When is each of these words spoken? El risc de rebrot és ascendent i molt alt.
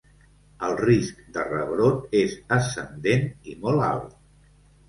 El 0.67 0.71
risc 0.79 1.19
de 1.35 1.43
rebrot 1.51 2.17
és 2.21 2.35
ascendent 2.57 3.29
i 3.53 3.55
molt 3.67 3.89
alt. 3.93 4.21